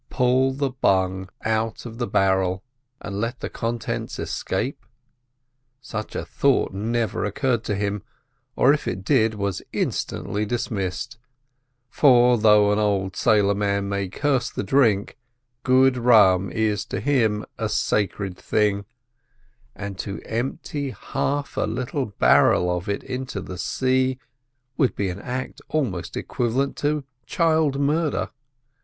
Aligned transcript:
Pull 0.09 0.53
the 0.53 0.71
bung 0.71 1.29
out 1.45 1.85
of 1.85 1.99
the 1.99 2.07
barrel, 2.07 2.63
and 3.01 3.21
let 3.21 3.39
the 3.39 3.51
contents 3.51 4.17
escape? 4.17 4.83
Such 5.79 6.15
a 6.15 6.25
thought 6.25 6.73
never 6.73 7.19
even 7.19 7.29
occurred 7.29 7.63
to 7.65 7.75
him—or, 7.75 8.73
if 8.73 8.87
it 8.87 9.05
did, 9.05 9.35
was 9.35 9.61
instantly 9.71 10.43
dismissed; 10.43 11.19
for, 11.87 12.39
though 12.39 12.71
an 12.71 12.79
old 12.79 13.15
sailor 13.15 13.53
man 13.53 13.89
may 13.89 14.09
curse 14.09 14.49
the 14.49 14.63
drink, 14.63 15.19
good 15.61 15.97
rum 15.97 16.49
is 16.51 16.83
to 16.85 16.99
him 16.99 17.45
a 17.59 17.69
sacred 17.69 18.35
thing; 18.35 18.85
and 19.75 19.99
to 19.99 20.19
empty 20.25 20.89
half 20.89 21.57
a 21.57 21.65
little 21.67 22.07
barrel 22.07 22.75
of 22.75 22.89
it 22.89 23.03
into 23.03 23.39
the 23.39 23.59
sea, 23.59 24.17
would 24.77 24.95
be 24.95 25.09
an 25.11 25.19
act 25.19 25.61
almost 25.69 26.17
equivalent 26.17 26.75
to 26.77 27.03
child 27.27 27.79
murder. 27.79 28.31